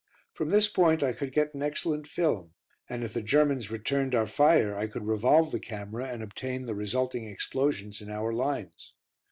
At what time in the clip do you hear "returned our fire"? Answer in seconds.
3.69-4.75